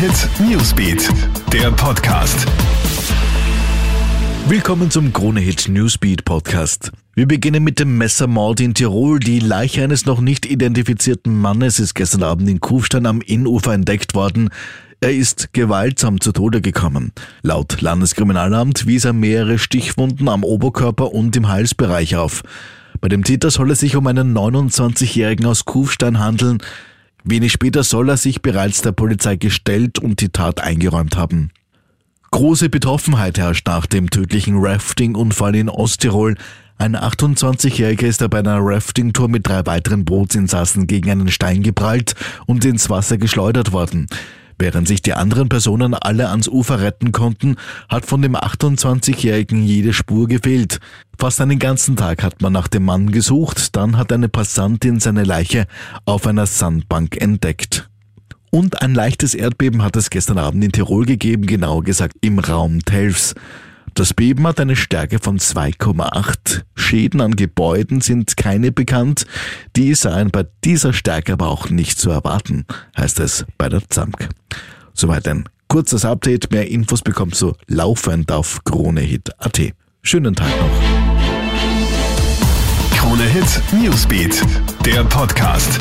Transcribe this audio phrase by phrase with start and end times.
[0.00, 1.10] Hit Newsbeat,
[1.52, 2.46] der Podcast.
[4.48, 6.90] Willkommen zum Krone Hit Newsbeat Podcast.
[7.14, 9.20] Wir beginnen mit dem Messermord in Tirol.
[9.20, 14.14] Die Leiche eines noch nicht identifizierten Mannes ist gestern Abend in Kufstein am Innufer entdeckt
[14.14, 14.48] worden.
[15.02, 17.12] Er ist gewaltsam zu Tode gekommen.
[17.42, 22.42] Laut Landeskriminalamt wies er mehrere Stichwunden am Oberkörper und im Halsbereich auf.
[23.02, 26.62] Bei dem Täter soll es sich um einen 29-Jährigen aus Kufstein handeln.
[27.24, 31.50] Wenig später soll er sich bereits der Polizei gestellt und die Tat eingeräumt haben.
[32.30, 36.36] Große Betroffenheit herrscht nach dem tödlichen Rafting-Unfall in Osttirol.
[36.78, 42.14] Ein 28-Jähriger ist bei einer Rafting-Tour mit drei weiteren Bootsinsassen gegen einen Stein geprallt
[42.46, 44.06] und ins Wasser geschleudert worden.
[44.60, 47.56] Während sich die anderen Personen alle ans Ufer retten konnten,
[47.88, 50.80] hat von dem 28-Jährigen jede Spur gefehlt.
[51.18, 55.24] Fast einen ganzen Tag hat man nach dem Mann gesucht, dann hat eine Passantin seine
[55.24, 55.66] Leiche
[56.04, 57.88] auf einer Sandbank entdeckt.
[58.50, 62.84] Und ein leichtes Erdbeben hat es gestern Abend in Tirol gegeben, genauer gesagt im Raum
[62.84, 63.34] Telfs.
[63.94, 66.62] Das Beben hat eine Stärke von 2,8.
[66.74, 69.26] Schäden an Gebäuden sind keine bekannt.
[69.76, 74.28] Die seien bei dieser Stärke aber auch nicht zu erwarten, heißt es bei der ZAMK.
[74.94, 76.50] Soweit ein kurzes Update.
[76.50, 79.60] Mehr Infos bekommst du laufend auf KroneHit.at.
[80.02, 81.00] Schönen Tag noch.
[82.96, 84.42] Krone Hit Newsbeat,
[84.84, 85.78] der Podcast.